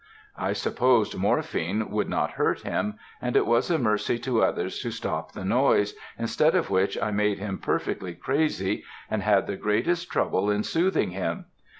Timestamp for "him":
2.61-2.95, 7.37-7.59, 11.11-11.45